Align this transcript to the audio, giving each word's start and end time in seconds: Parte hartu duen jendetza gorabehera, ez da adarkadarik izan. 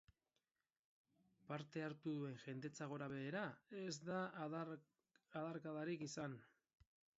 Parte 1.51 1.83
hartu 1.87 2.13
duen 2.21 2.39
jendetza 2.45 2.87
gorabehera, 2.95 3.45
ez 3.83 3.93
da 4.09 4.25
adarkadarik 5.37 6.09
izan. 6.11 6.37